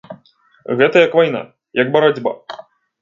Гэта 0.79 1.03
як 1.05 1.13
вайна, 1.19 1.41
як 1.81 1.93
барацьба. 1.97 2.33